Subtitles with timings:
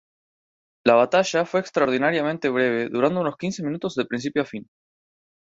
[0.83, 4.67] La batalla fue extraordinariamente breve, durando unos quince minutos de principio a fin.